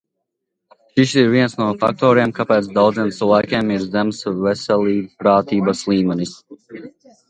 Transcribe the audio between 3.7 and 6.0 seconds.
ir zems veselībpratības